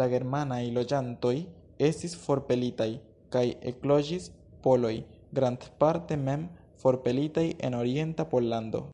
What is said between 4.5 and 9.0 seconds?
poloj, grandparte mem forpelitaj el orienta Pollando.